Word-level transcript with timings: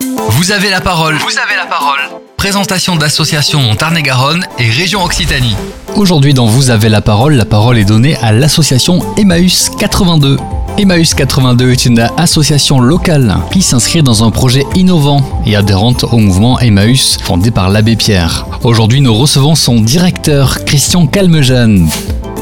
Vous 0.00 0.50
avez 0.50 0.70
la 0.70 0.80
parole. 0.80 1.16
Vous 1.16 1.38
avez 1.38 1.56
la 1.56 1.66
parole. 1.66 1.98
Présentation 2.38 2.96
d'associations 2.96 3.74
Tarn-et-Garonne 3.74 4.46
et 4.58 4.70
région 4.70 5.04
Occitanie. 5.04 5.54
Aujourd'hui 5.94 6.32
dans 6.32 6.46
Vous 6.46 6.70
avez 6.70 6.88
la 6.88 7.02
parole, 7.02 7.34
la 7.34 7.44
parole 7.44 7.76
est 7.76 7.84
donnée 7.84 8.16
à 8.22 8.32
l'association 8.32 9.00
Emmaüs 9.18 9.68
82. 9.78 10.38
Emmaüs 10.78 11.12
82 11.12 11.72
est 11.72 11.84
une 11.84 12.08
association 12.16 12.80
locale 12.80 13.36
qui 13.52 13.60
s'inscrit 13.60 14.02
dans 14.02 14.24
un 14.24 14.30
projet 14.30 14.64
innovant 14.74 15.42
et 15.44 15.54
adhérente 15.54 16.04
au 16.04 16.16
mouvement 16.16 16.58
Emmaüs 16.58 17.18
fondé 17.22 17.50
par 17.50 17.68
l'abbé 17.68 17.96
Pierre. 17.96 18.46
Aujourd'hui, 18.64 19.02
nous 19.02 19.14
recevons 19.14 19.54
son 19.54 19.80
directeur, 19.82 20.64
Christian 20.64 21.06
Calmejeanne. 21.06 21.86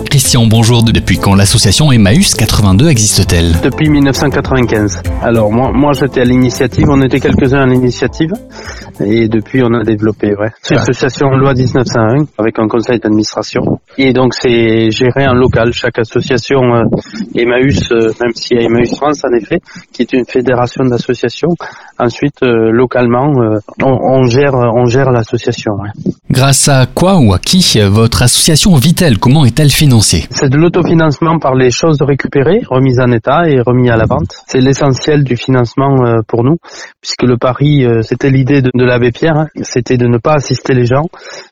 Christian, 0.09 0.47
bonjour. 0.47 0.83
Depuis 0.83 1.19
quand 1.19 1.35
l'association 1.35 1.93
Emmaüs 1.93 2.35
82 2.35 2.89
existe-t-elle 2.89 3.61
Depuis 3.63 3.91
1995. 3.91 5.03
Alors 5.23 5.53
moi, 5.53 5.71
moi 5.75 5.93
j'étais 5.93 6.23
à 6.23 6.25
l'initiative, 6.25 6.87
on 6.89 7.03
était 7.03 7.21
quelques-uns 7.21 7.61
à 7.61 7.67
l'initiative, 7.67 8.31
et 9.05 9.29
depuis 9.29 9.63
on 9.63 9.75
a 9.75 9.85
développé, 9.85 10.29
ouais. 10.29 10.49
C'est 10.63 10.75
une 10.75 10.81
association 10.81 11.29
loi 11.29 11.53
1901 11.53 12.25
avec 12.39 12.59
un 12.59 12.69
conseil 12.69 12.99
d'administration. 13.01 13.61
Et 13.99 14.15
donc 14.15 14.33
c'est 14.33 14.91
géré 14.91 15.27
en 15.29 15.35
local. 15.35 15.73
Chaque 15.75 15.99
association 15.99 16.61
euh, 16.63 16.85
Emmaüs, 17.35 17.93
euh, 17.93 18.13
même 18.21 18.33
s'il 18.35 18.59
y 18.59 18.63
a 18.63 18.65
Emmaüs 18.65 18.97
France 18.97 19.23
en 19.25 19.37
effet, 19.37 19.61
qui 19.93 20.03
est 20.03 20.13
une 20.15 20.25
fédération 20.25 20.85
d'associations, 20.85 21.55
ensuite 21.99 22.43
euh, 22.43 22.71
localement 22.71 23.33
on, 23.83 23.87
on, 23.87 24.23
gère 24.27 24.55
on 24.55 24.87
gère 24.87 25.11
l'association. 25.11 25.73
Ouais. 25.75 26.13
Grâce 26.31 26.69
à 26.69 26.87
quoi 26.87 27.19
ou 27.19 27.33
à 27.33 27.39
qui 27.39 27.79
votre 27.89 28.23
association 28.23 28.75
vit-elle? 28.77 29.19
Comment 29.19 29.45
est-elle 29.45 29.71
financée? 29.71 30.27
C'est 30.31 30.49
de 30.49 30.57
l'autofinancement 30.57 31.39
par 31.39 31.55
les 31.55 31.71
choses 31.71 31.99
récupérées, 32.01 32.63
remises 32.69 33.01
en 33.01 33.11
état 33.13 33.49
et 33.49 33.61
remises 33.61 33.91
à 33.91 33.97
la 33.97 34.07
vente. 34.07 34.37
C'est 34.47 34.61
l'essentiel 34.61 35.25
du 35.25 35.37
financement 35.37 35.97
pour 36.27 36.45
nous, 36.45 36.57
puisque 37.01 37.23
le 37.23 37.37
pari, 37.37 37.87
c'était 38.03 38.31
l'idée 38.31 38.63
de, 38.63 38.71
de 38.75 38.85
l'abbé 38.85 39.11
Pierre, 39.11 39.37
hein. 39.37 39.47
c'était 39.63 39.97
de 39.97 40.07
ne 40.07 40.19
pas 40.19 40.35
assister 40.35 40.75
les 40.75 40.87
gens, 40.87 41.07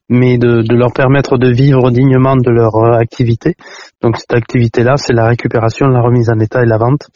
mais 0.08 0.38
de, 0.38 0.62
de, 0.62 0.74
leur 0.74 0.92
permettre 0.92 1.36
de 1.36 1.50
vivre 1.50 1.90
dignement 1.90 2.36
de 2.36 2.50
leur 2.50 2.76
activité. 2.94 3.54
Donc 4.02 4.16
cette 4.18 4.34
activité-là, 4.34 4.94
c'est 4.96 5.12
la 5.12 5.26
récupération, 5.26 5.88
la 5.88 6.00
remise 6.00 6.30
en 6.30 6.38
état 6.38 6.62
et 6.62 6.66
la 6.66 6.78
vente. 6.78 7.08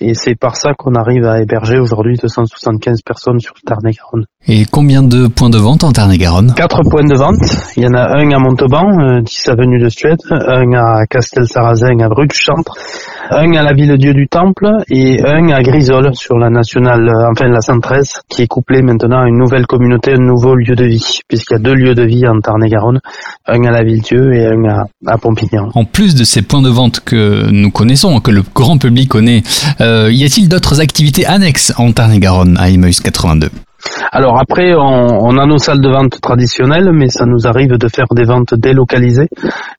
Et 0.00 0.14
c'est 0.14 0.34
par 0.34 0.56
ça 0.56 0.72
qu'on 0.76 0.94
arrive 0.94 1.24
à 1.24 1.40
héberger 1.40 1.78
aujourd'hui 1.78 2.16
275 2.20 3.02
personnes 3.02 3.38
sur 3.38 3.54
Tarn-et-Garonne. 3.64 4.24
Et 4.48 4.64
combien 4.64 5.02
de 5.02 5.28
points 5.28 5.50
de 5.50 5.58
vente 5.58 5.84
en 5.84 5.92
Tarn-et-Garonne 5.92 6.54
Quatre 6.54 6.80
points 6.90 7.04
de 7.04 7.16
vente. 7.16 7.36
Il 7.76 7.84
y 7.84 7.86
en 7.86 7.94
a 7.94 8.18
un 8.18 8.30
à 8.32 8.38
Montauban, 8.38 9.20
10 9.20 9.48
euh, 9.48 9.52
avenue 9.52 9.78
de 9.78 9.88
Suède, 9.88 10.18
un 10.30 10.72
à 10.72 11.06
Castel-Sarrazin 11.06 12.00
à 12.00 12.08
Bruges-Chantre, 12.08 12.74
un 13.30 13.52
à 13.54 13.62
la 13.62 13.72
Ville-Dieu 13.72 14.14
du 14.14 14.26
Temple 14.28 14.68
et 14.90 15.18
un 15.24 15.48
à 15.50 15.62
Grisol 15.62 16.10
sur 16.14 16.38
la 16.38 16.50
nationale, 16.50 17.08
euh, 17.08 17.30
enfin 17.30 17.48
la 17.48 17.60
113, 17.60 18.22
qui 18.28 18.42
est 18.42 18.46
couplée 18.46 18.82
maintenant 18.82 19.22
à 19.22 19.28
une 19.28 19.38
nouvelle 19.38 19.66
communauté, 19.66 20.12
un 20.12 20.22
nouveau 20.22 20.54
lieu 20.54 20.74
de 20.74 20.84
vie, 20.84 21.20
puisqu'il 21.28 21.54
y 21.54 21.56
a 21.56 21.60
deux 21.60 21.74
lieux 21.74 21.94
de 21.94 22.04
vie 22.04 22.26
en 22.26 22.40
Tarn-et-Garonne, 22.40 23.00
un 23.46 23.64
à 23.64 23.70
la 23.70 23.82
Ville-Dieu 23.82 24.34
et 24.34 24.46
un 24.46 24.64
à, 24.64 24.84
à 25.06 25.18
Pompignan. 25.18 25.70
En 25.74 25.84
plus 25.84 26.14
de 26.14 26.24
ces 26.24 26.42
points 26.42 26.62
de 26.62 26.70
vente 26.70 27.00
que 27.00 27.50
nous 27.50 27.70
connaissons, 27.70 28.20
que 28.20 28.30
le 28.30 28.42
grand 28.54 28.78
public 28.78 29.08
connaît, 29.08 29.42
euh, 29.80 30.10
y 30.12 30.24
a-t-il 30.24 30.48
d'autres 30.48 30.80
activités 30.80 31.26
annexes 31.26 31.72
en 31.76 31.92
Tarn-et-Garonne 31.92 32.56
à 32.58 32.70
Emmaüs 32.70 33.00
82 33.00 33.50
alors 34.10 34.38
après, 34.40 34.74
on, 34.74 34.80
on, 34.80 35.38
a 35.38 35.46
nos 35.46 35.58
salles 35.58 35.80
de 35.80 35.88
vente 35.90 36.20
traditionnelles, 36.20 36.90
mais 36.92 37.08
ça 37.08 37.24
nous 37.26 37.46
arrive 37.46 37.78
de 37.78 37.88
faire 37.88 38.06
des 38.14 38.24
ventes 38.24 38.54
délocalisées. 38.54 39.28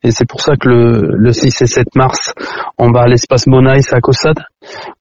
Et 0.03 0.11
c'est 0.11 0.27
pour 0.27 0.41
ça 0.41 0.55
que 0.55 0.69
le, 0.69 1.15
le 1.17 1.31
6 1.31 1.61
et 1.61 1.65
7 1.65 1.95
mars, 1.95 2.33
on 2.77 2.91
va 2.91 3.01
à 3.01 3.07
l'espace 3.07 3.45
Bonaïs 3.47 3.91
à 3.93 3.99
Cossade, 3.99 4.39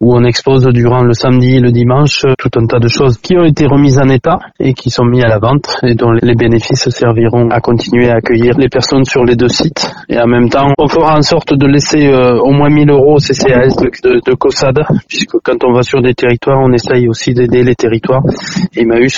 où 0.00 0.14
on 0.16 0.24
expose 0.24 0.66
durant 0.66 1.02
le 1.02 1.12
samedi 1.14 1.56
et 1.56 1.60
le 1.60 1.70
dimanche 1.70 2.22
tout 2.38 2.50
un 2.56 2.66
tas 2.66 2.78
de 2.78 2.88
choses 2.88 3.18
qui 3.18 3.36
ont 3.36 3.44
été 3.44 3.66
remises 3.66 3.98
en 3.98 4.08
état 4.08 4.38
et 4.58 4.74
qui 4.74 4.90
sont 4.90 5.04
mises 5.04 5.24
à 5.24 5.28
la 5.28 5.38
vente 5.38 5.76
et 5.82 5.94
dont 5.94 6.10
les 6.10 6.34
bénéfices 6.34 6.88
serviront 6.88 7.48
à 7.50 7.60
continuer 7.60 8.10
à 8.10 8.16
accueillir 8.16 8.58
les 8.58 8.68
personnes 8.68 9.04
sur 9.04 9.24
les 9.24 9.36
deux 9.36 9.48
sites. 9.48 9.92
Et 10.08 10.18
en 10.18 10.26
même 10.26 10.48
temps, 10.48 10.72
on 10.78 10.88
fera 10.88 11.16
en 11.16 11.22
sorte 11.22 11.54
de 11.54 11.66
laisser 11.66 12.08
euh, 12.08 12.38
au 12.38 12.52
moins 12.52 12.68
1000 12.68 12.90
euros 12.90 13.14
au 13.14 13.18
CCAS 13.18 13.76
de, 13.76 14.20
de, 14.24 14.98
puisque 15.08 15.36
quand 15.44 15.64
on 15.64 15.72
va 15.72 15.82
sur 15.82 16.02
des 16.02 16.14
territoires, 16.14 16.58
on 16.60 16.72
essaye 16.72 17.08
aussi 17.08 17.32
d'aider 17.32 17.62
les 17.62 17.74
territoires. 17.74 18.22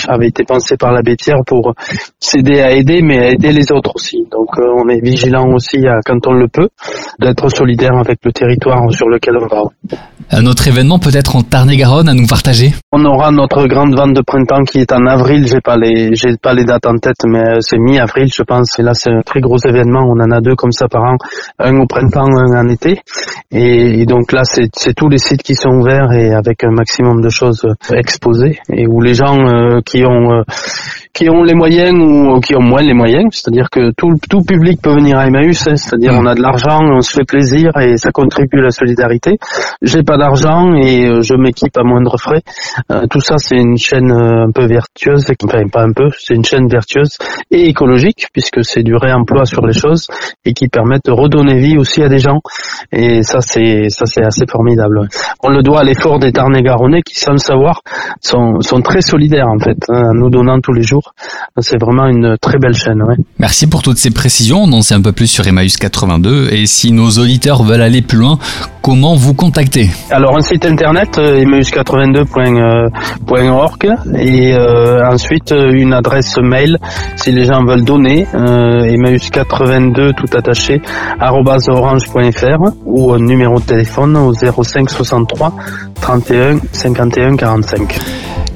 Avait 0.07 0.27
été 0.27 0.43
pensé 0.43 0.77
par 0.77 0.91
l'abbé 0.91 1.15
Pierre 1.15 1.43
pour 1.45 1.73
s'aider 2.19 2.61
à 2.61 2.71
aider, 2.71 3.01
mais 3.01 3.19
à 3.19 3.29
aider 3.31 3.51
les 3.51 3.71
autres 3.71 3.91
aussi. 3.95 4.17
Donc 4.31 4.49
euh, 4.57 4.63
on 4.77 4.89
est 4.89 4.99
vigilant 5.03 5.47
aussi, 5.53 5.77
à, 5.87 5.99
quand 6.05 6.27
on 6.27 6.33
le 6.33 6.47
peut, 6.47 6.69
d'être 7.19 7.49
solidaire 7.49 7.97
avec 7.97 8.19
le 8.23 8.31
territoire 8.31 8.81
sur 8.91 9.07
lequel 9.07 9.35
on 9.37 9.47
va. 9.47 9.63
Un 10.31 10.45
autre 10.47 10.67
événement 10.67 10.97
peut-être 10.97 11.35
en 11.35 11.43
Tarn-et-Garonne 11.43 12.09
à 12.09 12.13
nous 12.13 12.25
partager? 12.25 12.73
On 12.91 13.05
aura 13.05 13.31
notre 13.31 13.67
grande 13.67 13.95
vente 13.95 14.13
de 14.13 14.21
printemps 14.21 14.63
qui 14.63 14.79
est 14.79 14.91
en 14.91 15.05
avril. 15.05 15.47
J'ai 15.47 15.61
pas 15.61 15.77
les, 15.77 16.15
j'ai 16.15 16.35
pas 16.41 16.53
les 16.53 16.65
dates 16.65 16.87
en 16.87 16.97
tête, 16.97 17.23
mais 17.27 17.39
euh, 17.39 17.57
c'est 17.59 17.77
mi-avril, 17.77 18.27
je 18.33 18.41
pense. 18.43 18.79
Et 18.79 18.81
là, 18.81 18.93
c'est 18.93 19.11
un 19.11 19.21
très 19.21 19.39
gros 19.39 19.57
événement. 19.57 20.03
On 20.07 20.19
en 20.19 20.31
a 20.31 20.41
deux 20.41 20.55
comme 20.55 20.71
ça 20.71 20.87
par 20.87 21.03
an, 21.03 21.17
un 21.59 21.77
au 21.77 21.85
printemps, 21.85 22.25
un 22.25 22.59
en 22.59 22.67
été. 22.69 22.99
Et, 23.51 24.01
et 24.01 24.05
donc 24.05 24.31
là, 24.31 24.41
c'est, 24.43 24.69
c'est 24.75 24.93
tous 24.93 25.09
les 25.09 25.19
sites 25.19 25.43
qui 25.43 25.53
sont 25.55 25.69
ouverts 25.69 26.11
et 26.11 26.33
avec 26.33 26.63
un 26.63 26.71
maximum 26.71 27.21
de 27.21 27.29
choses 27.29 27.65
exposées 27.93 28.57
et 28.73 28.87
où 28.87 29.01
les 29.01 29.13
gens 29.13 29.37
euh, 29.37 29.79
qui 29.85 30.03
ont 30.05 30.31
euh, 30.31 30.43
qui 31.15 31.29
ont 31.29 31.43
les 31.43 31.53
moyens 31.53 31.95
ou 31.97 32.41
qui 32.41 32.55
ont 32.57 32.61
moins 32.61 32.81
les 32.81 32.93
moyens, 32.93 33.27
c'est-à-dire 33.31 33.69
que 33.71 33.91
tout, 33.95 34.15
tout 34.29 34.41
public 34.41 34.81
peut 34.81 34.93
venir 34.93 35.17
à 35.17 35.27
Emmaüs, 35.27 35.65
hein, 35.65 35.77
c'est-à-dire 35.77 36.11
mmh. 36.11 36.17
on 36.17 36.25
a 36.25 36.35
de 36.35 36.41
l'argent, 36.41 36.81
on 36.81 36.99
se 36.99 37.13
fait 37.13 37.23
plaisir 37.23 37.71
et 37.79 37.95
ça 37.95 38.11
contribue 38.11 38.59
à 38.59 38.63
la 38.63 38.71
solidarité. 38.71 39.37
J'ai 39.81 40.03
pas 40.03 40.17
d'argent 40.17 40.75
et 40.75 41.07
euh, 41.07 41.21
je 41.21 41.33
m'équipe 41.35 41.75
à 41.77 41.83
moindre 41.83 42.17
frais. 42.19 42.41
Euh, 42.91 43.07
tout 43.09 43.21
ça 43.21 43.35
c'est 43.37 43.55
une 43.55 43.77
chaîne 43.77 44.11
euh, 44.11 44.47
un 44.47 44.51
peu 44.51 44.65
vertueuse, 44.65 45.25
enfin 45.41 45.63
pas 45.71 45.83
un 45.83 45.93
peu, 45.93 46.09
c'est 46.19 46.35
une 46.35 46.43
chaîne 46.43 46.67
vertueuse 46.67 47.17
et 47.49 47.69
écologique 47.69 48.27
puisque 48.33 48.65
c'est 48.65 48.83
du 48.83 48.95
réemploi 48.95 49.45
sur 49.45 49.65
les 49.65 49.73
choses 49.73 50.07
et 50.43 50.51
qui 50.51 50.67
permettent 50.67 51.05
de 51.05 51.13
redonner 51.13 51.59
vie 51.59 51.77
aussi 51.77 52.03
à 52.03 52.09
des 52.09 52.19
gens. 52.19 52.41
Et 52.91 53.23
ça 53.23 53.39
c'est 53.39 53.87
ça 53.87 54.05
c'est 54.05 54.25
assez 54.25 54.45
formidable. 54.51 55.07
On 55.41 55.49
le 55.49 55.63
doit 55.63 55.79
à 55.79 55.83
l'effort 55.85 56.19
des 56.19 56.33
Tarn-et-Garonnais 56.33 57.03
qui 57.03 57.17
sans 57.17 57.31
le 57.31 57.37
savoir 57.37 57.83
sont, 58.19 58.59
sont 58.59 58.81
très 58.81 59.01
solidaires 59.01 59.47
en 59.47 59.59
fait, 59.59 59.77
hein, 59.87 60.09
en 60.09 60.13
nous 60.13 60.29
donnant 60.29 60.59
tous 60.59 60.73
les 60.73 60.83
jours 60.83 61.04
c'est 61.59 61.79
vraiment 61.79 62.07
une 62.07 62.37
très 62.39 62.57
belle 62.57 62.75
chaîne. 62.75 63.01
Ouais. 63.03 63.15
Merci 63.39 63.67
pour 63.67 63.81
toutes 63.81 63.97
ces 63.97 64.11
précisions. 64.11 64.63
On 64.63 64.71
en 64.73 64.81
sait 64.81 64.95
un 64.95 65.01
peu 65.01 65.11
plus 65.11 65.27
sur 65.27 65.45
Emmaüs 65.47 65.77
82. 65.77 66.49
Et 66.51 66.65
si 66.65 66.91
nos 66.91 67.09
auditeurs 67.11 67.63
veulent 67.63 67.81
aller 67.81 68.01
plus 68.01 68.17
loin, 68.17 68.37
comment 68.81 69.15
vous 69.15 69.33
contacter? 69.33 69.89
Alors 70.11 70.37
un 70.37 70.41
site 70.41 70.65
internet 70.65 71.17
euh, 71.17 71.43
emmaüs82.org 71.43 73.89
et 74.17 74.53
euh, 74.53 75.07
ensuite 75.09 75.51
euh, 75.51 75.71
une 75.71 75.93
adresse 75.93 76.35
mail 76.41 76.77
si 77.15 77.31
les 77.31 77.45
gens 77.45 77.63
veulent 77.65 77.83
donner 77.83 78.27
euh, 78.33 78.85
emmaüs82 78.85 80.13
tout 80.13 80.37
attaché 80.37 80.81
orange.fr 81.19 82.71
ou 82.85 83.13
un 83.13 83.19
numéro 83.19 83.59
de 83.59 83.65
téléphone 83.65 84.15
au 84.17 84.33
05 84.33 84.89
63 84.89 85.53
31 86.01 86.59
51 86.71 87.35
45. 87.35 87.99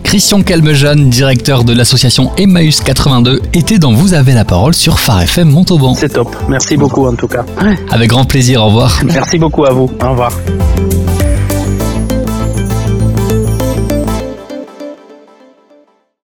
Christian 0.09 0.41
Calmejeanne, 0.41 1.11
directeur 1.11 1.63
de 1.63 1.71
l'association 1.71 2.31
Emmaüs 2.35 2.81
82, 2.81 3.43
était 3.53 3.77
dans 3.77 3.93
Vous 3.93 4.15
avez 4.15 4.33
la 4.33 4.43
parole 4.43 4.73
sur 4.73 4.99
Phare 4.99 5.21
FM 5.21 5.51
Montauban. 5.51 5.93
C'est 5.93 6.09
top. 6.09 6.35
Merci 6.49 6.77
beaucoup 6.77 7.05
en 7.05 7.13
tout 7.13 7.27
cas. 7.27 7.45
Avec 7.91 8.09
grand 8.09 8.25
plaisir. 8.25 8.63
Au 8.63 8.69
revoir. 8.69 9.01
Merci 9.05 9.37
beaucoup 9.37 9.65
à 9.65 9.69
vous. 9.71 9.87
Au 10.03 10.09
revoir. 10.09 10.31